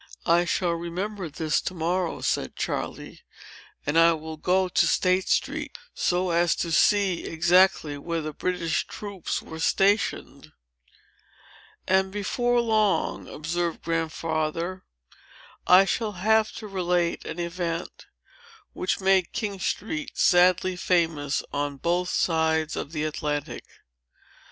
[0.25, 3.21] "I shall remember this, to morrow," said Charley;
[3.85, 8.87] "and I will go to State Street, so as to see exactly where the British
[8.87, 10.53] troops were stationed."
[11.87, 14.85] "And, before long," observed Grandfather,
[15.67, 18.07] "I shall have to relate an event,
[18.73, 23.65] which made King Street sadly famous on both sides of the Atlantic.